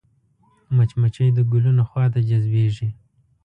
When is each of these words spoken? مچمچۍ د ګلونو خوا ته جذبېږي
مچمچۍ 0.75 1.29
د 1.33 1.39
ګلونو 1.51 1.83
خوا 1.89 2.05
ته 2.13 2.19
جذبېږي 2.29 2.89